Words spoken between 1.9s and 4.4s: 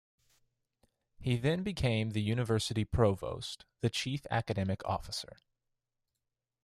the university provost, the chief